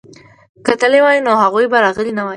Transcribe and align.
که 0.65 0.73
تللي 0.81 0.99
وای 1.03 1.19
نو 1.25 1.33
هغوی 1.43 1.65
به 1.71 1.77
راغلي 1.85 2.11
نه 2.17 2.21
وای. 2.23 2.29